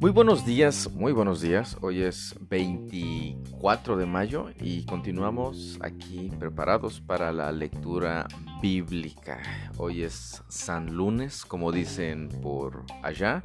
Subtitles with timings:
[0.00, 1.76] Muy buenos días, muy buenos días.
[1.80, 8.26] Hoy es 24 de mayo y continuamos aquí preparados para la lectura
[8.62, 9.40] bíblica.
[9.76, 13.42] Hoy es San Lunes, como dicen por allá.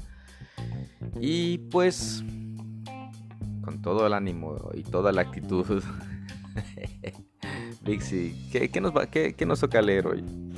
[1.20, 2.24] Y pues,
[3.64, 5.84] con todo el ánimo y toda la actitud.
[7.84, 10.53] Dixie, ¿qué, nos ¿qué nos toca leer hoy?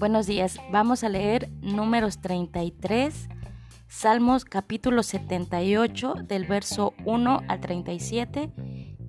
[0.00, 3.28] Buenos días, vamos a leer números 33
[3.86, 8.50] Salmos capítulo 78 del verso 1 al 37,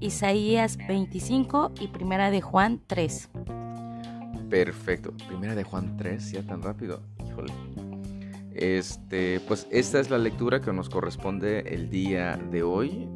[0.02, 3.30] Isaías 25 y Primera de Juan 3.
[4.49, 5.13] Perfecto.
[5.30, 6.99] Primera de Juan 3, ya tan rápido.
[7.26, 7.54] Híjole.
[8.54, 13.08] Este, pues esta es la lectura que nos corresponde el día de hoy.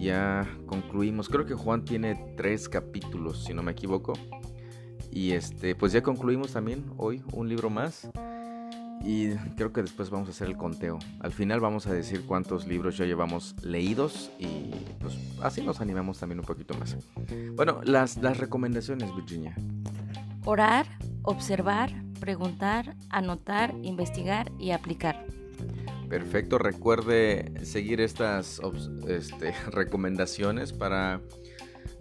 [0.00, 1.28] Ya concluimos.
[1.28, 4.14] Creo que Juan tiene tres capítulos, si no me equivoco.
[5.12, 8.08] Y este, pues ya concluimos también hoy un libro más.
[9.02, 10.98] Y creo que después vamos a hacer el conteo.
[11.20, 16.18] Al final vamos a decir cuántos libros ya llevamos leídos y pues así nos animamos
[16.18, 16.96] también un poquito más.
[17.54, 19.56] Bueno, las, las recomendaciones, Virginia.
[20.44, 20.86] Orar,
[21.22, 25.24] observar, preguntar, anotar, investigar y aplicar.
[26.10, 28.60] Perfecto, recuerde seguir estas
[29.08, 31.20] este, recomendaciones para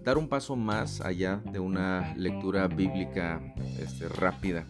[0.03, 3.41] dar un paso más allá de una lectura bíblica
[3.79, 4.65] este, rápida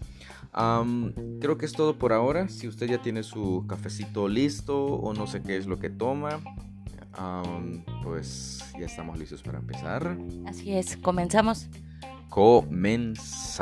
[1.39, 2.47] creo que es todo por ahora.
[2.49, 6.39] Si usted ya tiene su cafecito listo o no sé qué es lo que toma,
[8.03, 10.17] pues ya estamos listos para empezar.
[10.45, 11.67] Así es, comenzamos.
[12.29, 13.53] Comenzamos.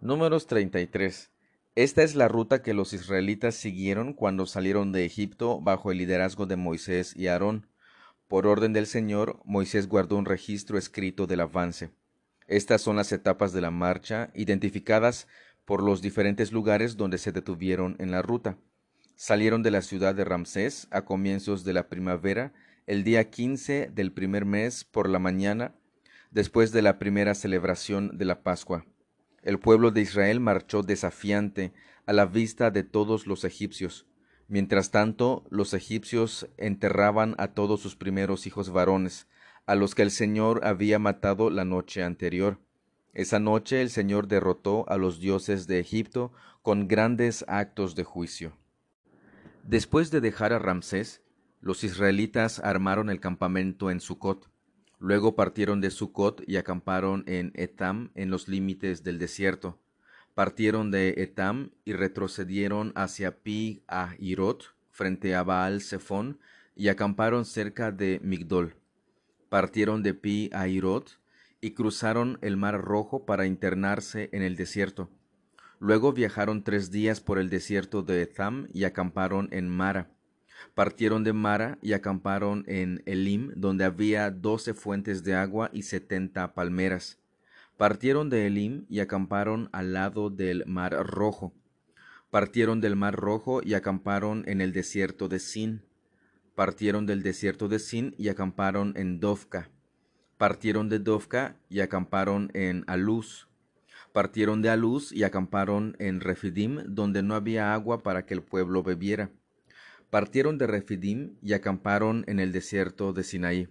[0.00, 1.31] Números 33.
[1.74, 6.44] Esta es la ruta que los israelitas siguieron cuando salieron de Egipto bajo el liderazgo
[6.44, 7.66] de Moisés y Aarón.
[8.28, 11.90] Por orden del Señor, Moisés guardó un registro escrito del avance.
[12.46, 15.28] Estas son las etapas de la marcha, identificadas
[15.64, 18.58] por los diferentes lugares donde se detuvieron en la ruta.
[19.14, 22.52] Salieron de la ciudad de Ramsés a comienzos de la primavera,
[22.86, 25.74] el día 15 del primer mes por la mañana,
[26.30, 28.84] después de la primera celebración de la Pascua.
[29.42, 31.72] El pueblo de Israel marchó desafiante
[32.06, 34.06] a la vista de todos los egipcios.
[34.46, 39.26] Mientras tanto, los egipcios enterraban a todos sus primeros hijos varones,
[39.66, 42.58] a los que el Señor había matado la noche anterior.
[43.14, 46.32] Esa noche el Señor derrotó a los dioses de Egipto
[46.62, 48.56] con grandes actos de juicio.
[49.64, 51.22] Después de dejar a Ramsés,
[51.60, 54.51] los israelitas armaron el campamento en Sucot.
[55.02, 59.78] Luego partieron de Sucot y acamparon en Etam en los límites del desierto
[60.34, 66.38] partieron de Etam y retrocedieron hacia Pi a Irot, frente a Baal Zephon,
[66.74, 68.76] y acamparon cerca de Migdol.
[69.48, 71.20] Partieron de Pi a Irot
[71.60, 75.10] y cruzaron el mar rojo para internarse en el desierto.
[75.78, 80.10] Luego viajaron tres días por el desierto de Etam y acamparon en Mara.
[80.74, 86.54] Partieron de Mara y acamparon en Elim, donde había doce fuentes de agua y setenta
[86.54, 87.18] palmeras
[87.82, 91.52] Partieron de Elim y acamparon al lado del mar rojo.
[92.30, 95.82] Partieron del mar rojo y acamparon en el desierto de Sin.
[96.54, 99.68] Partieron del desierto de Sin y acamparon en Dovka.
[100.38, 103.48] Partieron de Dovka y acamparon en Aluz.
[104.12, 108.84] Partieron de Aluz y acamparon en Refidim, donde no había agua para que el pueblo
[108.84, 109.30] bebiera.
[110.12, 113.68] Partieron de Refidim y acamparon en el desierto de Sinaí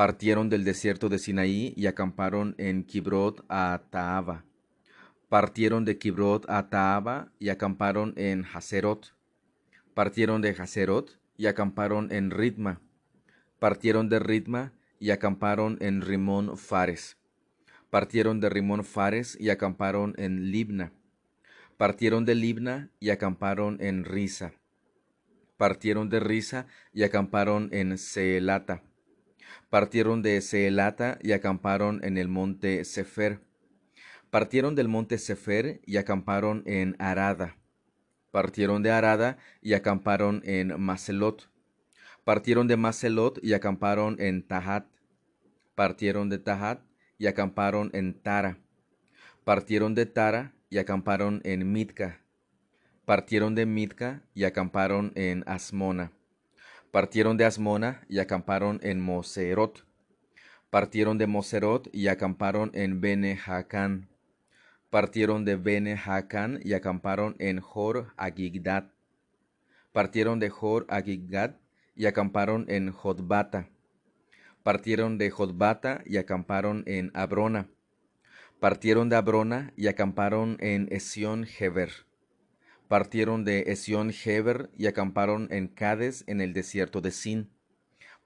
[0.00, 4.46] partieron del desierto de Sinaí y acamparon en Kibrot a Taaba.
[5.28, 9.14] Partieron de Kibrot a Taaba y acamparon en Haserot.
[9.92, 12.80] Partieron de Haserot y acamparon en Ritma.
[13.58, 17.18] Partieron de Ritma y acamparon en Rimón Fares.
[17.90, 20.92] Partieron de Rimón Fares y acamparon en Libna.
[21.76, 24.54] Partieron de Libna y acamparon en Risa.
[25.60, 28.82] Partieron de Risa y acamparon en Seelata
[29.68, 33.42] Partieron de Seelata y acamparon en el monte Sefer.
[34.30, 37.58] Partieron del monte Sefer y acamparon en Arada.
[38.30, 41.50] Partieron de Arada y acamparon en Macelot.
[42.24, 44.86] Partieron de Macelot y acamparon en Tahat.
[45.74, 46.80] Partieron de Tahat
[47.18, 48.56] y acamparon en Tara.
[49.44, 52.22] Partieron de Tara y acamparon en Mitka.
[53.10, 56.12] Partieron de Mitka y acamparon en Asmona
[56.92, 59.84] Partieron de Asmona y acamparon en Moserot.
[60.70, 63.36] Partieron de Moserot y acamparon en Bene.
[64.90, 66.00] Partieron de Bene
[66.62, 68.92] y acamparon en Jor Agigdad.
[69.90, 71.56] Partieron de Jor Agigdad
[71.96, 73.70] y acamparon en Jotbata.
[74.62, 77.66] Partieron de Jotbata y acamparon en Abrona.
[78.60, 81.44] Partieron de Abrona y acamparon en Esión.
[82.90, 87.48] Partieron de Esión Geber y acamparon en Cades en el desierto de Sin.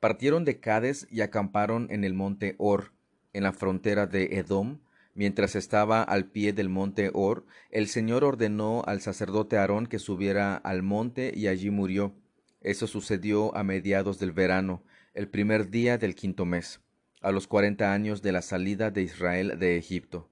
[0.01, 2.95] Partieron de Cades y acamparon en el monte Or,
[3.35, 4.79] en la frontera de Edom,
[5.13, 10.57] Mientras estaba al pie del monte Or, el Señor ordenó al sacerdote Aarón que subiera
[10.57, 12.15] al monte y allí murió.
[12.63, 14.83] Eso sucedió a mediados del verano,
[15.13, 16.81] el primer día del quinto mes,
[17.21, 20.31] a los cuarenta años de la salida de Israel de Egipto.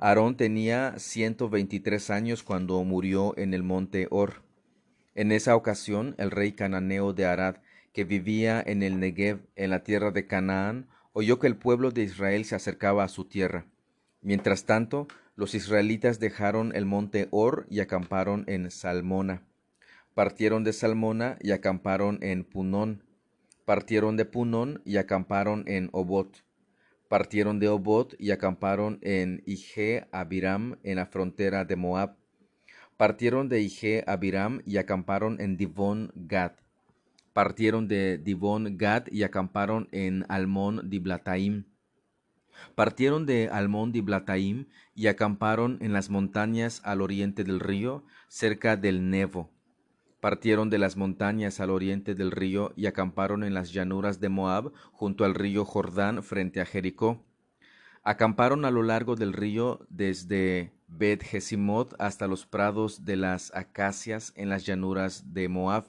[0.00, 4.42] Aarón tenía ciento veintitrés años cuando murió en el monte Or.
[5.14, 7.56] En esa ocasión, el rey cananeo de Arad,
[7.92, 12.02] que vivía en el Negev, en la tierra de Canaán, oyó que el pueblo de
[12.02, 13.66] Israel se acercaba a su tierra
[14.22, 19.42] Mientras tanto, los israelitas dejaron el monte Or y acamparon en Salmona.
[20.14, 23.02] Partieron de Salmona y acamparon en Punón.
[23.64, 26.44] Partieron de Punón y acamparon en Obot.
[27.10, 32.14] Partieron de Obot y acamparon en Ije Abiram en la frontera de Moab.
[32.96, 36.52] Partieron de Ije Abiram y acamparon en Divón Gad.
[37.32, 41.64] Partieron de Divón Gad y acamparon en Almón Diblataim
[42.76, 49.10] Partieron de Almón Blataim y acamparon en las montañas al oriente del río, cerca del
[49.10, 49.50] Nevo.
[50.20, 54.72] Partieron de las montañas al oriente del río y acamparon en las llanuras de Moab,
[54.92, 57.24] junto al río Jordán, frente a Jericó.
[58.02, 61.22] Acamparon a lo largo del río desde Bet
[61.98, 65.86] hasta los prados de las acacias en las llanuras de Moab.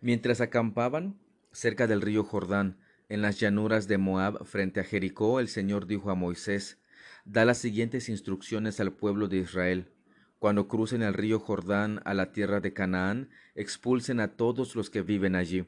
[0.00, 1.18] Mientras acampaban
[1.52, 2.78] cerca del río Jordán,
[3.08, 6.78] en las llanuras de Moab, frente a Jericó, el Señor dijo a Moisés,
[7.24, 9.90] Da las siguientes instrucciones al pueblo de Israel.
[10.38, 15.02] Cuando crucen el río Jordán a la tierra de Canaán, expulsen a todos los que
[15.02, 15.66] viven allí.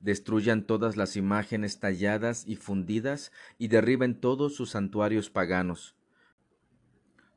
[0.00, 5.94] Destruyan todas las imágenes talladas y fundidas y derriben todos sus santuarios paganos.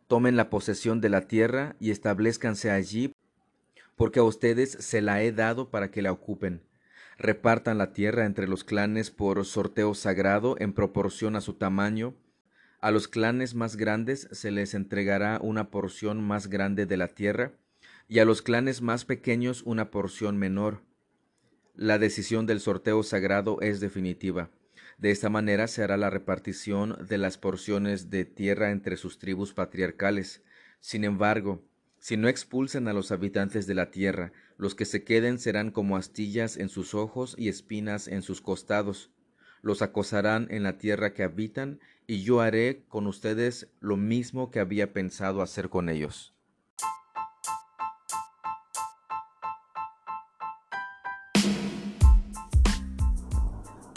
[0.07, 3.13] Tomen la posesión de la tierra y establezcanse allí,
[3.95, 6.61] porque a ustedes se la he dado para que la ocupen
[7.17, 12.13] repartan la tierra entre los clanes por sorteo sagrado en proporción a su tamaño.
[12.83, 17.53] A los clanes más grandes se les entregará una porción más grande de la tierra,
[18.09, 20.81] y a los clanes más pequeños una porción menor.
[21.75, 24.49] La decisión del sorteo sagrado es definitiva.
[24.97, 29.53] De esta manera se hará la repartición de las porciones de tierra entre sus tribus
[29.53, 30.43] patriarcales.
[30.81, 31.63] Sin embargo,
[31.99, 35.95] si no expulsan a los habitantes de la tierra, los que se queden serán como
[35.95, 39.09] astillas en sus ojos y espinas en sus costados.
[39.63, 44.59] Los acosarán en la tierra que habitan, y yo haré con ustedes lo mismo que
[44.59, 46.35] había pensado hacer con ellos.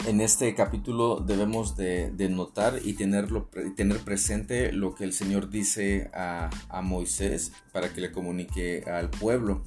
[0.07, 6.09] En este capítulo debemos de, notar y tenerlo, tener presente lo que el Señor dice
[6.13, 9.65] a, a Moisés para que le comunique al pueblo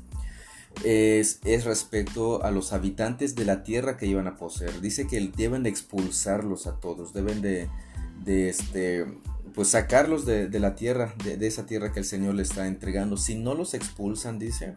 [0.85, 4.81] es, respecto a los habitantes de la tierra que iban a poseer.
[4.81, 7.69] Dice que deben de expulsarlos a todos, deben de,
[8.49, 9.07] este,
[9.55, 13.17] pues sacarlos de, la tierra, de, esa tierra que el Señor le está entregando.
[13.17, 14.77] Si no los expulsan, dice,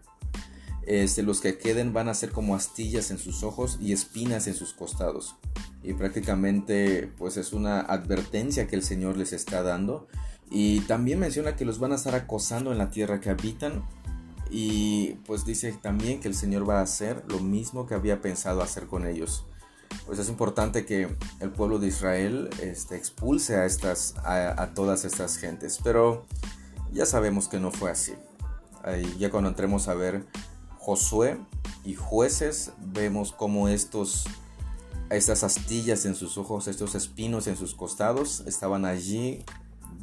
[0.85, 4.55] este, los que queden van a ser como astillas en sus ojos y espinas en
[4.55, 5.35] sus costados.
[5.83, 10.07] Y prácticamente pues es una advertencia que el Señor les está dando.
[10.49, 13.83] Y también menciona que los van a estar acosando en la tierra que habitan
[14.55, 18.61] y pues dice también que el Señor va a hacer lo mismo que había pensado
[18.61, 19.47] hacer con ellos.
[20.05, 25.37] Pues es importante que el pueblo de Israel este, expulse a, estas, a, todas estas
[25.37, 25.79] gentes.
[25.83, 26.27] Pero
[26.91, 28.13] ya sabemos que no fue así.
[29.17, 30.23] ya cuando entremos a ver
[30.77, 31.39] Josué
[31.83, 34.25] y jueces, vemos cómo estos,
[35.09, 39.43] estas astillas en sus ojos, estos espinos en sus costados, estaban allí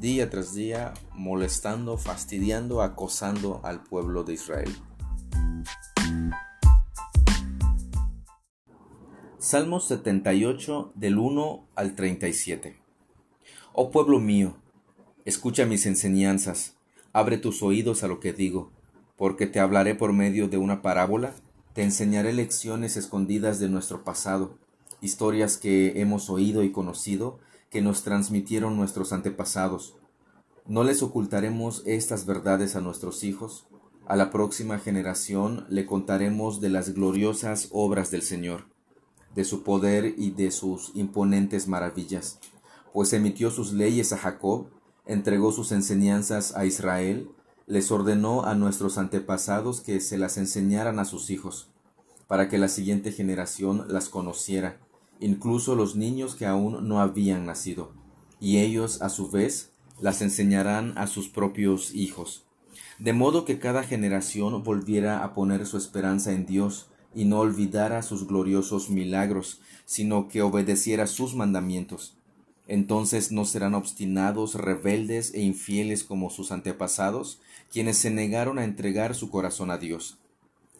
[0.00, 4.75] día tras día molestando, fastidiando, acosando al pueblo de Israel.
[9.38, 12.80] Salmos 78 del 1 al 37.
[13.75, 14.57] Oh pueblo mío,
[15.26, 16.76] escucha mis enseñanzas,
[17.12, 18.71] abre tus oídos a lo que digo,
[19.16, 21.35] porque te hablaré por medio de una parábola,
[21.75, 24.57] te enseñaré lecciones escondidas de nuestro pasado,
[25.02, 27.38] historias que hemos oído y conocido,
[27.71, 29.97] que nos transmitieron nuestros antepasados.
[30.67, 33.67] No les ocultaremos estas verdades a nuestros hijos.
[34.07, 38.67] A la próxima generación le contaremos de las gloriosas obras del Señor,
[39.35, 42.41] de su poder y de sus imponentes maravillas,
[42.93, 44.67] pues emitió sus leyes a Jacob,
[45.07, 47.31] entregó sus enseñanzas a Israel,
[47.67, 51.71] les ordenó a nuestros antepasados que se las enseñaran a sus hijos,
[52.27, 54.81] para que la siguiente generación las conociera
[55.21, 57.93] incluso los niños que aún no habían nacido,
[58.41, 62.45] y ellos, a su vez, las enseñarán a sus propios hijos,
[62.99, 68.03] de modo que cada generación volviera a poner su esperanza en Dios, y no olvidara
[68.03, 72.17] sus gloriosos milagros, sino que obedeciera sus mandamientos.
[72.69, 77.41] Entonces no serán obstinados, rebeldes e infieles como sus antepasados,
[77.73, 80.19] quienes se negaron a entregar su corazón a Dios.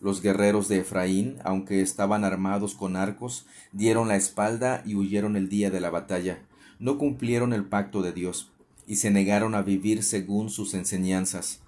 [0.01, 5.49] Los guerreros de Efraín, aunque estaban armados con arcos, dieron la espalda y huyeron el
[5.49, 6.41] día de la batalla.
[6.79, 8.51] No cumplieron el pacto de Dios,
[8.87, 11.61] y se negaron a vivir según sus enseñanzas.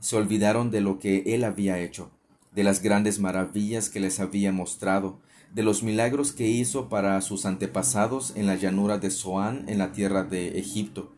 [0.00, 2.10] Se olvidaron de lo que Él había hecho
[2.58, 5.20] de las grandes maravillas que les había mostrado,
[5.54, 9.92] de los milagros que hizo para sus antepasados en la llanura de Zoán en la
[9.92, 11.12] tierra de Egipto.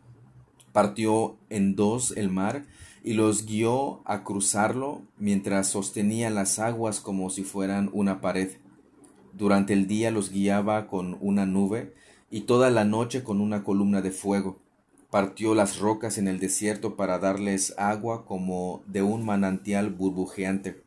[0.72, 2.64] Partió en dos el mar
[3.02, 8.58] y los guió a cruzarlo mientras sostenía las aguas como si fueran una pared.
[9.32, 11.94] Durante el día los guiaba con una nube
[12.30, 14.58] y toda la noche con una columna de fuego.
[15.10, 20.82] Partió las rocas en el desierto para darles agua como de un manantial burbujeante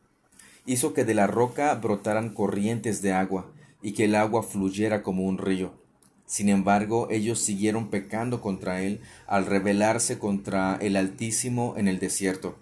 [0.66, 3.50] hizo que de la roca brotaran corrientes de agua,
[3.82, 5.74] y que el agua fluyera como un río.
[6.26, 12.56] Sin embargo, ellos siguieron pecando contra él al rebelarse contra el Altísimo en el desierto.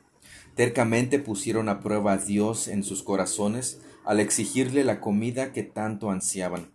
[0.54, 6.10] Tercamente pusieron a prueba a Dios en sus corazones al exigirle la comida que tanto
[6.10, 6.70] ansiaban.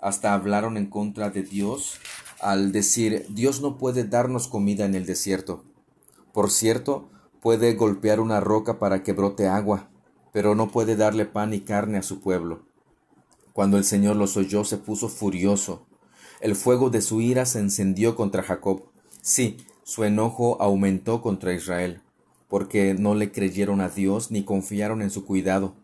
[0.00, 1.98] Hasta hablaron en contra de Dios
[2.40, 5.64] al decir Dios no puede darnos comida en el desierto.
[6.32, 7.08] Por cierto,
[7.40, 9.88] puede golpear una roca para que brote agua,
[10.32, 12.66] pero no puede darle pan y carne a su pueblo.
[13.54, 15.86] Cuando el Señor los oyó, se puso furioso.
[16.40, 18.84] El fuego de su ira se encendió contra Jacob.
[19.22, 22.00] Sí, su enojo aumentó contra Israel,
[22.48, 25.74] porque no le creyeron a Dios ni confiaron en su cuidado.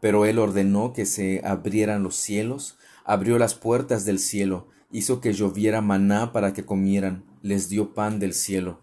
[0.00, 5.32] Pero él ordenó que se abrieran los cielos, abrió las puertas del cielo, hizo que
[5.32, 8.80] lloviera maná para que comieran, les dio pan del cielo.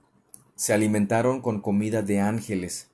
[0.56, 2.92] Se alimentaron con comida de ángeles,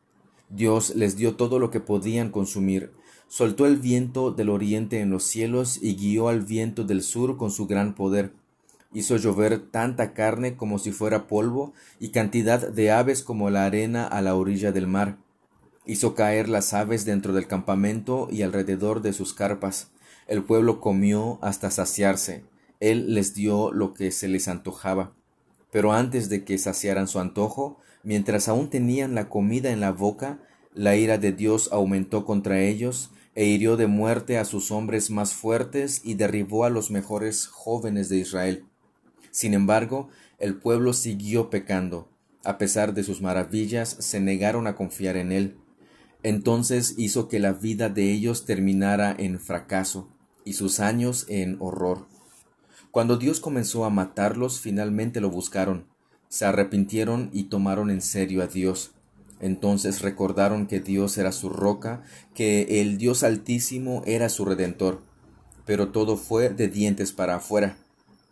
[0.49, 2.93] Dios les dio todo lo que podían consumir,
[3.27, 7.51] soltó el viento del oriente en los cielos y guió al viento del sur con
[7.51, 8.33] su gran poder.
[8.93, 14.07] Hizo llover tanta carne como si fuera polvo y cantidad de aves como la arena
[14.07, 15.17] a la orilla del mar.
[15.85, 19.89] Hizo caer las aves dentro del campamento y alrededor de sus carpas.
[20.27, 22.43] El pueblo comió hasta saciarse.
[22.79, 25.13] Él les dio lo que se les antojaba.
[25.71, 30.39] Pero antes de que saciaran su antojo, Mientras aún tenían la comida en la boca,
[30.73, 35.33] la ira de Dios aumentó contra ellos, e hirió de muerte a sus hombres más
[35.33, 38.65] fuertes y derribó a los mejores jóvenes de Israel.
[39.29, 42.09] Sin embargo, el pueblo siguió pecando.
[42.43, 45.55] A pesar de sus maravillas, se negaron a confiar en él.
[46.23, 50.09] Entonces hizo que la vida de ellos terminara en fracaso
[50.43, 52.07] y sus años en horror.
[52.89, 55.85] Cuando Dios comenzó a matarlos, finalmente lo buscaron,
[56.27, 58.95] se arrepintieron y tomaron en serio a Dios.
[59.39, 62.03] Entonces recordaron que Dios era su roca,
[62.33, 65.03] que el Dios altísimo era su redentor.
[65.65, 67.77] Pero todo fue de dientes para afuera.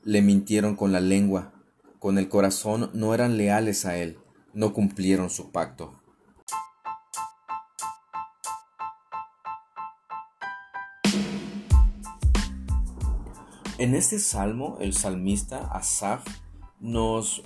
[0.04, 1.54] Le mintieron con la lengua,
[2.00, 4.18] con el corazón no eran leales a él,
[4.54, 6.00] no cumplieron su pacto.
[13.78, 16.26] En este salmo, el salmista Asaf
[16.80, 17.44] nos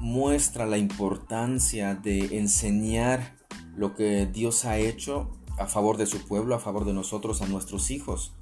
[0.00, 3.36] muestra la importancia de enseñar
[3.76, 7.46] lo que Dios ha hecho a favor de su pueblo, a favor de nosotros, a
[7.46, 8.32] nuestros hijos.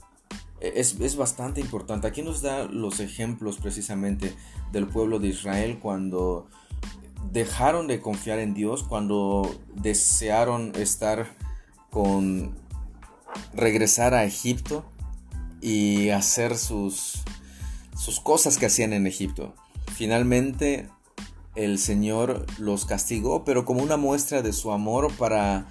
[0.60, 2.06] E, es, bastante importante.
[2.06, 4.34] Aquí nos da los ejemplos precisamente
[4.72, 6.48] del pueblo de Israel cuando
[7.32, 11.26] dejaron de confiar en Dios, cuando desearon estar
[11.90, 12.54] con
[13.54, 14.84] regresar a Egipto
[15.60, 17.22] y hacer sus,
[17.96, 19.54] sus cosas que hacían en Egipto.
[19.94, 20.88] Finalmente
[21.56, 25.66] el Señor los castigó, pero como una muestra de su amor para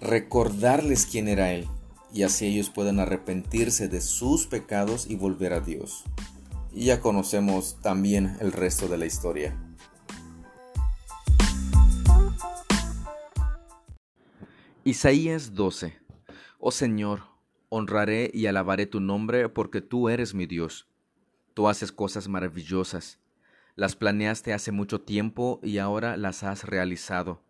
[0.00, 1.68] recordarles quién era Él,
[2.12, 6.02] y así ellos puedan arrepentirse de sus pecados y volver a Dios.
[6.74, 9.56] Y ya conocemos también el resto de la historia.
[14.84, 15.96] Isaías 12
[16.58, 17.22] Oh Señor,
[17.68, 20.88] honraré y alabaré tu nombre porque tú eres mi Dios.
[21.54, 23.21] Tú haces cosas maravillosas
[23.74, 27.42] las planeaste hace mucho tiempo y ahora las has realizado.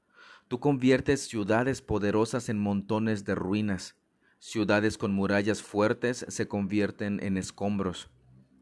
[0.49, 3.97] Tú conviertes ciudades poderosas en montones de ruinas.
[4.39, 8.11] Ciudades con murallas fuertes se convierten en escombros.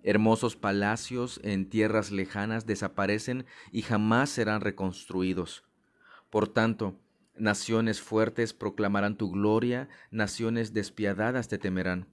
[0.02, 5.64] Hermosos palacios en tierras lejanas desaparecen y jamás serán reconstruidos.
[6.30, 6.98] Por tanto,
[7.34, 12.06] naciones fuertes proclamarán tu gloria, naciones despiadadas te temerán.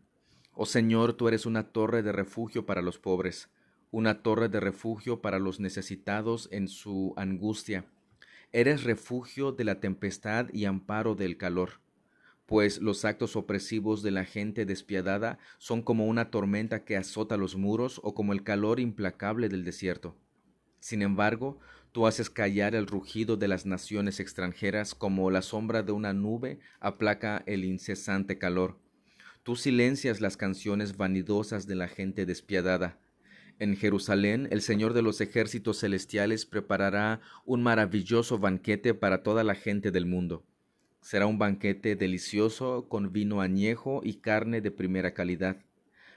[0.54, 3.50] Oh Señor, tú eres una torre de refugio para los pobres,
[3.92, 7.86] una torre de refugio para los necesitados en su angustia.
[8.52, 11.80] Eres refugio de la tempestad y amparo del calor
[12.48, 17.58] pues los actos opresivos de la gente despiadada son como una tormenta que azota los
[17.58, 20.16] muros o como el calor implacable del desierto.
[20.80, 21.60] Sin embargo,
[21.92, 26.60] tú haces callar el rugido de las naciones extranjeras como la sombra de una nube
[26.80, 28.80] aplaca el incesante calor.
[29.44, 32.98] Tú silencias las canciones vanidosas de la gente despiadada.
[33.60, 39.56] En Jerusalén el Señor de los ejércitos celestiales preparará un maravilloso banquete para toda la
[39.56, 40.44] gente del mundo.
[41.02, 45.58] Será un banquete delicioso con vino añejo y carne de primera calidad.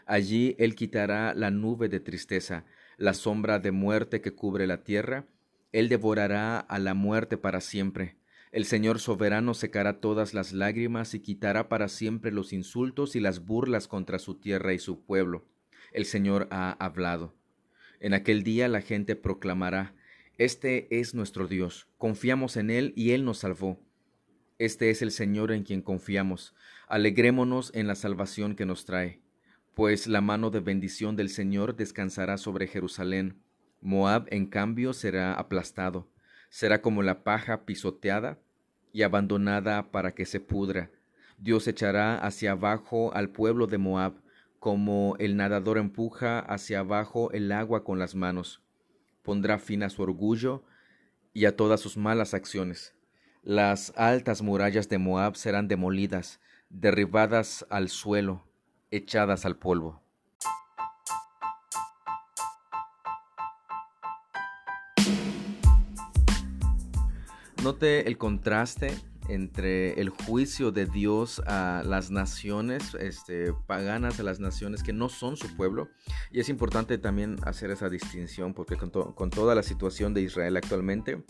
[0.05, 2.67] Allí Él quitará la nube de tristeza,
[2.99, 5.25] la sombra de muerte que cubre la tierra.
[5.73, 8.17] Él devorará a la muerte para siempre.
[8.53, 13.47] El Señor soberano secará todas las lágrimas y quitará para siempre los insultos y las
[13.47, 15.47] burlas contra su tierra y su pueblo.
[15.93, 17.35] El Señor ha hablado.
[17.99, 19.95] En aquel día la gente proclamará,
[20.39, 23.81] Este es nuestro Dios, confiamos en Él y Él nos salvó.
[24.59, 26.55] Este es el Señor en quien confiamos.
[26.87, 29.21] Alegrémonos en la salvación que nos trae.
[29.75, 33.41] Pues la mano de bendición del Señor descansará sobre Jerusalén.
[33.81, 36.11] Moab, en cambio, será aplastado.
[36.51, 38.39] Será como la paja pisoteada
[38.93, 40.91] y abandonada para que se pudra.
[41.39, 44.21] Dios echará hacia abajo al pueblo de Moab,
[44.61, 48.63] como el nadador empuja hacia abajo el agua con las manos.
[49.23, 50.63] Pondrá fin a su orgullo
[51.33, 52.95] y a todas sus malas acciones
[53.43, 58.45] las altas murallas de Moab serán demolidas, derribadas al suelo,
[58.91, 60.03] echadas al polvo.
[67.63, 68.97] Note el contraste
[69.31, 75.09] entre el juicio de Dios a las naciones este, paganas, a las naciones que no
[75.09, 75.89] son su pueblo.
[76.33, 81.25] Y es importante también hacer esa distinción porque con, toda la situación de Israel actualmente,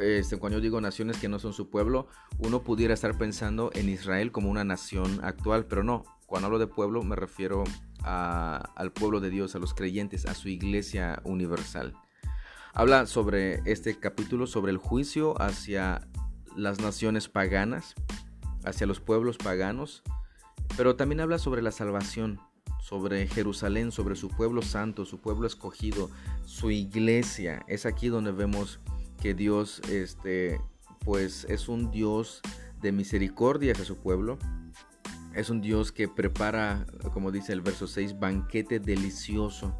[0.00, 3.88] este, cuando yo digo naciones que no son su pueblo, uno pudiera estar pensando en
[3.88, 6.04] Israel como una nación actual, pero no.
[6.26, 7.64] Cuando hablo de pueblo me refiero
[8.02, 11.94] al pueblo de Dios, a los creyentes, a su iglesia universal.
[12.72, 16.06] Habla sobre este capítulo, sobre el juicio hacia
[16.56, 17.94] las naciones paganas,
[18.64, 20.02] hacia los pueblos paganos,
[20.76, 22.40] pero también habla sobre la salvación,
[22.80, 26.10] sobre Jerusalén, sobre su pueblo santo, su pueblo escogido,
[26.44, 27.64] su iglesia.
[27.68, 28.80] Es aquí donde vemos
[29.20, 30.60] que Dios este
[31.04, 32.42] pues es un Dios
[32.80, 34.38] de misericordia hacia su pueblo.
[35.34, 39.74] Es un Dios que prepara, como dice el verso 6, banquete delicioso.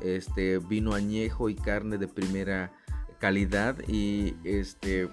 [0.00, 2.72] Este vino añejo y carne de primera
[3.20, 5.08] calidad y este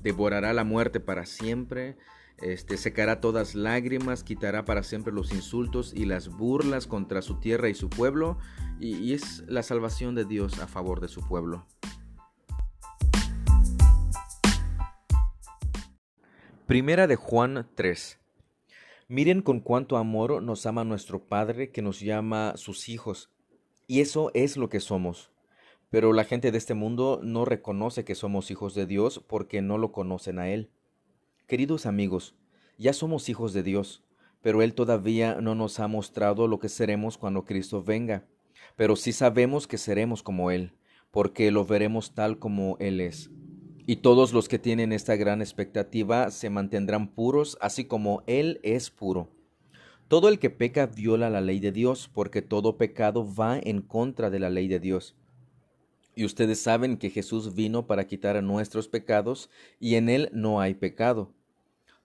[0.00, 1.96] devorará la muerte para siempre.
[2.38, 7.68] Este, secará todas lágrimas, quitará para siempre los insultos y las burlas contra su tierra
[7.68, 8.38] y su pueblo,
[8.78, 11.66] y es la salvación de Dios a favor de su pueblo.
[16.70, 18.20] Primera de Juan 3.
[19.08, 23.28] Miren con cuánto amor nos ama nuestro Padre que nos llama sus hijos.
[23.88, 25.32] Y eso es lo que somos.
[25.90, 29.76] Pero la gente de este mundo no reconoce que somos hijos de Dios porque no
[29.76, 30.70] lo conocen a Él.
[31.48, 32.36] Queridos amigos,
[32.78, 34.04] ya somos hijos de Dios,
[34.40, 38.24] pero Él todavía no nos ha mostrado lo que seremos cuando Cristo venga.
[38.76, 40.72] Pero sí sabemos que seremos como Él,
[41.10, 43.30] porque lo veremos tal como Él es.
[43.84, 48.90] Y todos los que tienen esta gran expectativa se mantendrán puros, así como Él es
[48.90, 49.28] puro.
[50.06, 54.30] Todo el que peca viola la ley de Dios, porque todo pecado va en contra
[54.30, 55.16] de la ley de Dios.
[56.14, 60.74] Y ustedes saben que Jesús vino para quitar nuestros pecados, y en Él no hay
[60.74, 61.32] pecado.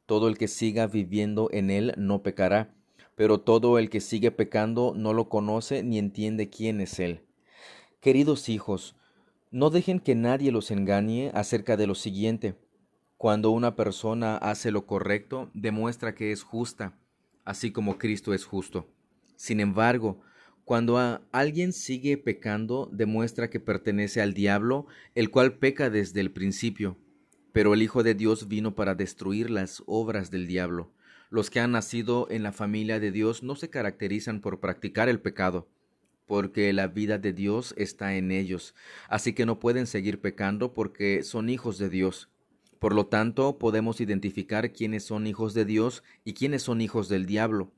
[0.06, 2.74] Todo el que siga viviendo en Él no pecará,
[3.16, 7.22] pero todo el que sigue pecando no lo conoce ni entiende quién es Él.
[8.00, 8.96] Queridos hijos,
[9.52, 12.56] no dejen que nadie los engañe acerca de lo siguiente.
[13.18, 17.00] Cuando una persona hace lo correcto, demuestra que es justa,
[17.46, 18.88] así como Cristo es justo.
[19.38, 20.20] Sin embargo,
[20.66, 26.98] cuando alguien sigue pecando, demuestra que pertenece al diablo, el cual peca desde el principio.
[27.52, 30.92] Pero el Hijo de Dios vino para destruir las obras del diablo.
[31.30, 35.20] Los que han nacido en la familia de Dios no se caracterizan por practicar el
[35.20, 35.68] pecado,
[36.26, 38.74] porque la vida de Dios está en ellos,
[39.08, 42.30] así que no pueden seguir pecando porque son hijos de Dios.
[42.80, 47.28] Por lo tanto, podemos identificar quiénes son hijos de Dios y quiénes son hijos del
[47.28, 47.72] diablo.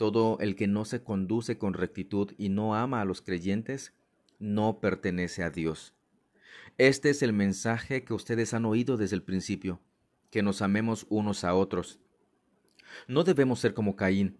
[0.00, 3.92] Todo el que no se conduce con rectitud y no ama a los creyentes,
[4.38, 5.92] no pertenece a Dios.
[6.78, 9.78] Este es el mensaje que ustedes han oído desde el principio,
[10.30, 12.00] que nos amemos unos a otros.
[13.08, 14.38] No debemos ser como Caín,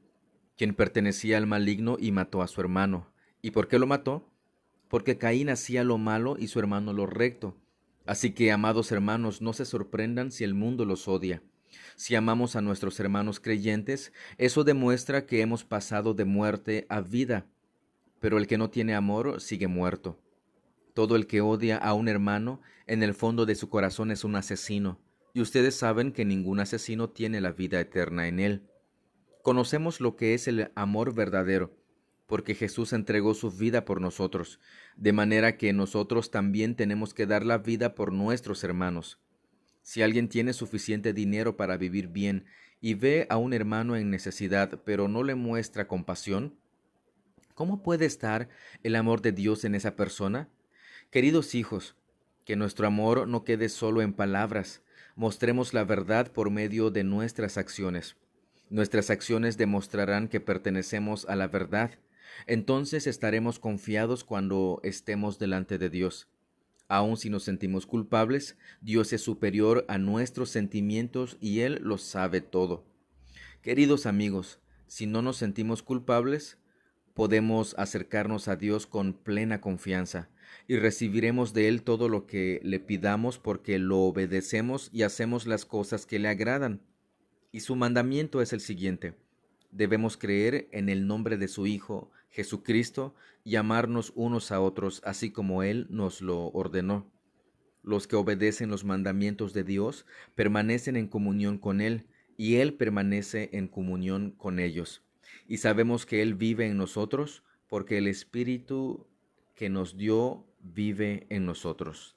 [0.57, 3.13] quien pertenecía al maligno y mató a su hermano.
[3.43, 4.33] ¿Y por qué lo mató?
[4.89, 7.55] Porque Caín hacía lo malo y su hermano lo recto.
[8.07, 11.43] Así que, amados hermanos, no se sorprendan si el mundo los odia.
[11.97, 17.47] Si amamos a nuestros hermanos creyentes, eso demuestra que hemos pasado de muerte a vida.
[18.21, 20.21] Pero el que no tiene amor sigue muerto.
[20.95, 24.37] Todo el que odia a un hermano, en el fondo de su corazón es un
[24.37, 25.01] asesino,
[25.33, 28.67] y ustedes saben que ningún asesino tiene la vida eterna en él.
[29.43, 31.75] Conocemos lo que es el amor verdadero,
[32.27, 34.61] porque Jesús entregó su vida por nosotros,
[34.97, 39.19] de manera que nosotros también tenemos que dar la vida por nuestros hermanos.
[39.83, 42.45] Si alguien tiene suficiente dinero para vivir bien
[42.81, 46.55] y ve a un hermano en necesidad, pero no le muestra compasión,
[47.55, 48.49] ¿cómo puede estar
[48.83, 50.49] el amor de Dios en esa persona?
[51.11, 51.97] Queridos hijos,
[52.45, 54.83] que nuestro amor no quede solo en palabras,
[55.17, 58.17] mostremos la verdad por medio de nuestras acciones.
[58.71, 61.91] Nuestras acciones demostrarán que pertenecemos a la verdad.
[62.47, 66.29] Entonces estaremos confiados cuando estemos delante de Dios.
[66.91, 72.41] Aun si nos sentimos culpables, Dios es superior a nuestros sentimientos y Él lo sabe
[72.41, 72.85] todo.
[73.63, 76.59] Queridos amigos, si no nos sentimos culpables,
[77.15, 80.31] podemos acercarnos a Dios con plena confianza
[80.67, 85.65] y recibiremos de Él todo lo que le pidamos porque lo obedecemos y hacemos las
[85.65, 86.81] cosas que le agradan.
[87.53, 89.15] Y su mandamiento es el siguiente.
[89.71, 93.15] Debemos creer en el nombre de su Hijo, Jesucristo,
[93.45, 97.11] y amarnos unos a otros, así como Él nos lo ordenó.
[97.83, 103.51] Los que obedecen los mandamientos de Dios permanecen en comunión con Él, y Él permanece
[103.53, 105.03] en comunión con ellos.
[105.47, 109.07] Y sabemos que Él vive en nosotros, porque el Espíritu
[109.55, 112.17] que nos dio vive en nosotros.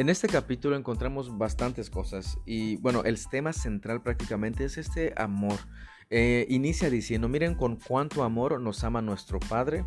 [0.00, 5.58] En este capítulo encontramos bastantes cosas y bueno, el tema central prácticamente es este amor.
[6.08, 9.84] Eh, inicia diciendo, miren con cuánto amor nos ama nuestro Padre,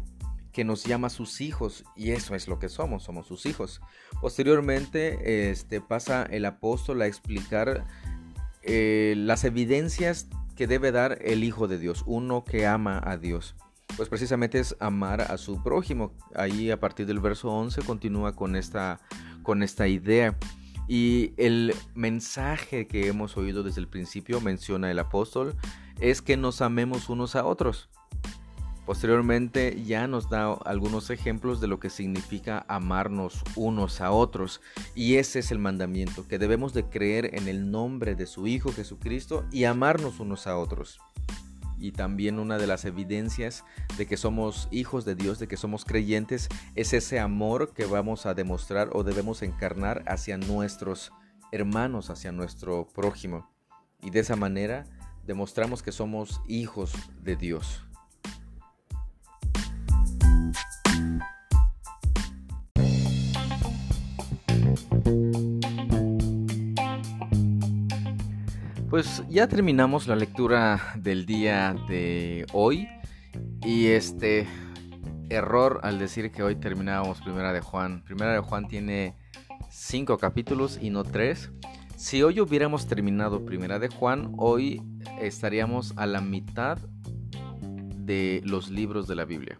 [0.52, 3.82] que nos llama sus hijos y eso es lo que somos, somos sus hijos.
[4.22, 7.84] Posteriormente este, pasa el apóstol a explicar
[8.62, 13.56] eh, las evidencias que debe dar el Hijo de Dios, uno que ama a Dios.
[13.98, 16.14] Pues precisamente es amar a su prójimo.
[16.36, 19.00] Ahí a partir del verso 11 continúa con esta
[19.44, 20.38] con esta idea.
[20.88, 25.56] Y el mensaje que hemos oído desde el principio, menciona el apóstol,
[26.00, 27.90] es que nos amemos unos a otros.
[28.86, 34.60] Posteriormente ya nos da algunos ejemplos de lo que significa amarnos unos a otros.
[34.94, 38.74] Y ese es el mandamiento, que debemos de creer en el nombre de su Hijo
[38.74, 41.00] Jesucristo y amarnos unos a otros
[41.84, 43.66] y también una de las evidencias
[43.98, 48.26] de que somos hijos de Dios, de que somos creyentes, es ese amor que vamos
[48.26, 51.12] a demostrar o debemos encarnar hacia nuestros
[51.52, 53.50] hermanos, hacia nuestro prójimo.
[54.02, 54.86] Y de esa manera
[55.28, 57.84] demostramos que somos hijos de Dios.
[68.94, 72.88] Pues ya terminamos la lectura del día de hoy
[73.66, 74.46] y este
[75.32, 78.04] error al decir que hoy terminábamos Primera de Juan.
[78.04, 79.16] Primera de Juan tiene
[79.72, 81.50] cinco capítulos y no tres.
[81.96, 84.80] Si hoy hubiéramos terminado Primera de Juan, hoy
[85.20, 86.78] estaríamos a la mitad
[87.96, 89.58] de los libros de la Biblia.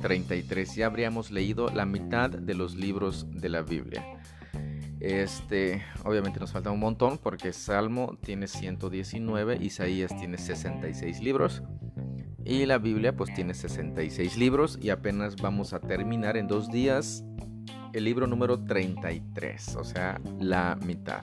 [0.00, 0.76] 33.
[0.76, 4.19] Ya habríamos leído la mitad de los libros de la Biblia.
[5.00, 11.62] Este, obviamente nos falta un montón porque Salmo tiene 119, Isaías tiene 66 libros
[12.44, 17.24] y la Biblia pues tiene 66 libros y apenas vamos a terminar en dos días
[17.94, 21.22] el libro número 33, o sea, la mitad.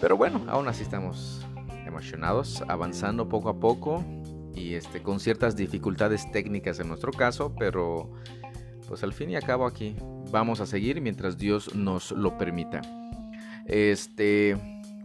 [0.00, 1.44] Pero bueno, aún así estamos
[1.84, 4.04] emocionados, avanzando poco a poco
[4.54, 8.12] y este, con ciertas dificultades técnicas en nuestro caso, pero
[8.86, 9.96] pues al fin y al cabo aquí
[10.32, 12.80] vamos a seguir mientras Dios nos lo permita.
[13.66, 14.56] Este,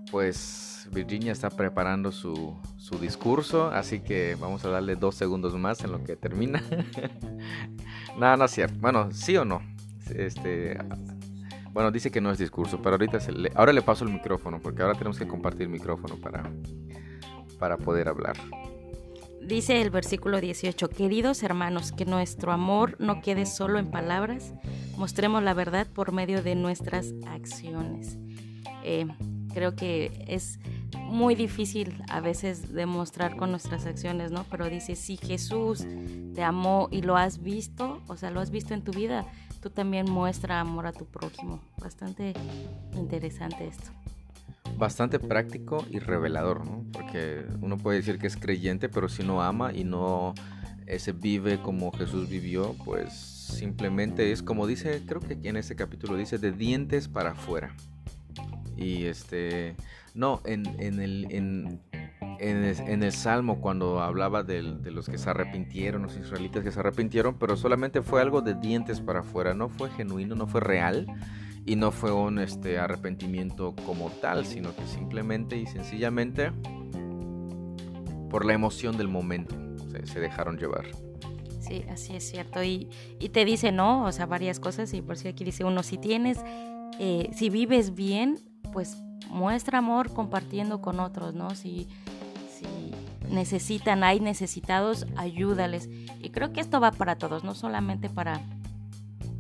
[0.10, 5.84] pues Virginia está preparando su, su discurso, así que vamos a darle dos segundos más
[5.84, 6.64] en lo que termina.
[8.18, 8.80] Nada, no es cierto.
[8.80, 9.62] Bueno, sí o no.
[10.16, 10.78] Este,
[11.74, 14.82] bueno, dice que no es discurso, pero ahorita le, ahora le paso el micrófono, porque
[14.82, 16.50] ahora tenemos que compartir micrófono para,
[17.60, 18.38] para poder hablar.
[19.48, 24.54] Dice el versículo 18, queridos hermanos, que nuestro amor no quede solo en palabras,
[24.98, 28.18] mostremos la verdad por medio de nuestras acciones.
[28.84, 29.08] Eh,
[29.54, 30.60] creo que es
[31.06, 34.44] muy difícil a veces demostrar con nuestras acciones, ¿no?
[34.52, 35.88] Pero dice, si Jesús
[36.36, 39.26] te amó y lo has visto, o sea, lo has visto en tu vida,
[39.62, 41.62] tú también muestra amor a tu prójimo.
[41.78, 42.34] Bastante
[42.98, 43.92] interesante esto.
[44.78, 46.86] Bastante práctico y revelador, ¿no?
[46.92, 50.34] Porque uno puede decir que es creyente, pero si no ama y no
[50.98, 56.16] se vive como Jesús vivió, pues simplemente es como dice, creo que en este capítulo
[56.16, 57.76] dice, de dientes para afuera.
[58.76, 59.76] Y este,
[60.14, 61.82] no, en, en el, en,
[62.40, 67.38] en el, Salmo cuando hablaba de, los que se arrepintieron, los israelitas que se arrepintieron,
[67.38, 71.08] pero solamente fue algo de dientes para afuera, no fue genuino, no fue real
[71.68, 76.54] y no fue un este, arrepentimiento como tal, sino que simplemente y sencillamente
[78.30, 79.54] por la emoción del momento
[80.06, 80.86] se, dejaron llevar.
[81.60, 82.64] Sí, así es cierto.
[82.64, 82.88] Y,
[83.34, 84.06] te dice, ¿no?
[84.06, 84.94] O sea, varias cosas.
[84.94, 86.40] Y por si aquí dice uno, si tienes,
[87.00, 88.40] eh, si vives bien,
[88.72, 91.50] pues muestra amor compartiendo con otros, ¿no?
[91.54, 91.90] Si,
[92.50, 92.94] si
[93.30, 95.90] necesitan, hay necesitados, ayúdales.
[96.22, 98.42] Y creo que esto va para todos, no solamente para,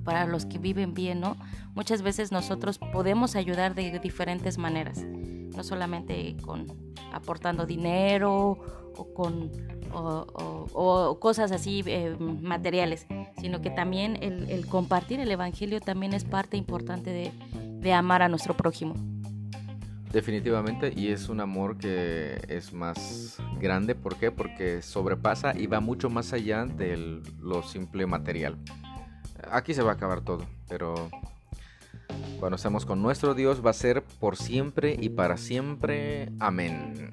[0.08, 1.36] para los que viven bien, ¿no?
[1.76, 6.65] Muchas veces nosotros podemos ayudar de diferentes maneras, no solamente con
[7.12, 8.58] aportando dinero
[8.96, 9.52] o con
[9.91, 13.06] o, cosas así eh, materiales,
[13.41, 17.32] sino que también el, compartir el Evangelio también es parte importante de,
[17.82, 18.96] de amar a nuestro prójimo.
[20.13, 24.32] Definitivamente, y es un amor que es más grande, ¿por qué?
[24.32, 28.58] Porque sobrepasa y va mucho más allá de lo simple material.
[29.52, 31.10] Aquí se va a acabar todo, pero
[32.39, 36.32] cuando estamos con nuestro Dios va a ser por siempre y para siempre.
[36.39, 37.12] Amén.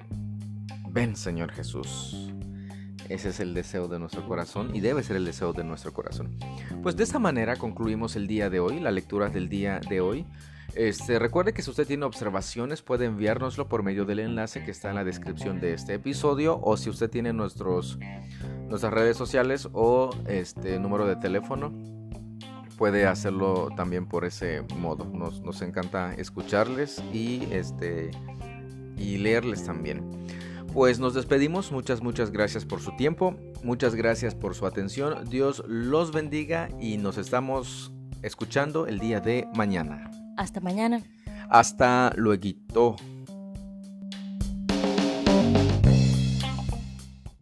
[0.89, 2.31] Ven Señor Jesús.
[3.09, 6.37] Ese es el deseo de nuestro corazón y debe ser el deseo de nuestro corazón.
[6.81, 10.25] Pues de esta manera concluimos el día de hoy, la lectura del día de hoy.
[10.73, 14.89] Este, recuerde que si usted tiene observaciones puede enviárnoslo por medio del enlace que está
[14.89, 17.97] en la descripción de este episodio o si usted tiene nuestros,
[18.67, 21.94] nuestras redes sociales o este número de teléfono
[22.77, 25.05] puede hacerlo también por ese modo.
[25.05, 28.11] Nos, nos encanta escucharles y, este,
[28.97, 30.09] y leerles también.
[30.73, 35.63] Pues nos despedimos, muchas, muchas gracias por su tiempo, muchas gracias por su atención, Dios
[35.67, 40.11] los bendiga y nos estamos escuchando el día de mañana.
[40.35, 41.01] Hasta mañana.
[41.49, 42.97] Hasta luego.